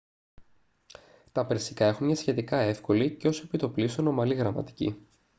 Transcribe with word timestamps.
τα 1.31 1.45
περσικά 1.45 1.85
έχουν 1.87 2.05
μια 2.05 2.15
σχετικά 2.15 2.57
εύκολη 2.57 3.11
και 3.11 3.27
ως 3.27 3.41
επί 3.41 3.57
το 3.57 3.69
πλείστον 3.69 4.07
ομαλή 4.07 4.33
γραμματική 4.33 5.05